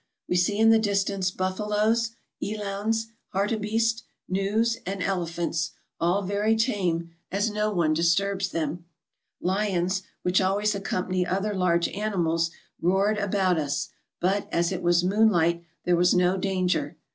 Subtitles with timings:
[0.27, 2.09] We see in the distance buffaloes,
[2.41, 8.85] elands, hartebeest, gnus, and elephants, all very tame, as no one disturbs them.
[9.41, 12.49] Lions, which always accompany other large animals,
[12.81, 16.97] roared about us, but, as it was moon light, there was no danger.